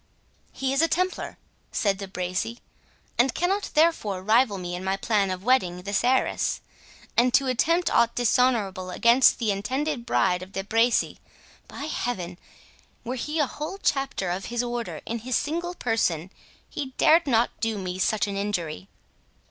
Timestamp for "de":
1.99-2.07, 10.53-10.63